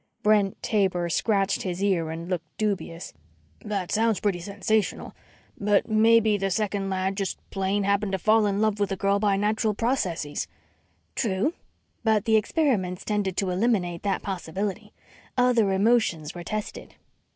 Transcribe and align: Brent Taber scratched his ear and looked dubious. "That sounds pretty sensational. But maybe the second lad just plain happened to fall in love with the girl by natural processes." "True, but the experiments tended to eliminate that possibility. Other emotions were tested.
Brent 0.23 0.63
Taber 0.63 1.09
scratched 1.09 1.61
his 1.61 1.83
ear 1.83 2.09
and 2.09 2.27
looked 2.27 2.57
dubious. 2.57 3.13
"That 3.63 3.91
sounds 3.91 4.19
pretty 4.19 4.39
sensational. 4.39 5.13
But 5.59 5.89
maybe 5.89 6.37
the 6.37 6.49
second 6.49 6.89
lad 6.89 7.15
just 7.15 7.37
plain 7.51 7.83
happened 7.83 8.13
to 8.13 8.17
fall 8.17 8.47
in 8.47 8.59
love 8.61 8.79
with 8.79 8.89
the 8.89 8.95
girl 8.95 9.19
by 9.19 9.37
natural 9.37 9.75
processes." 9.75 10.47
"True, 11.13 11.53
but 12.03 12.25
the 12.25 12.35
experiments 12.35 13.05
tended 13.05 13.37
to 13.37 13.51
eliminate 13.51 14.01
that 14.01 14.23
possibility. 14.23 14.91
Other 15.37 15.71
emotions 15.71 16.33
were 16.33 16.43
tested. 16.43 16.95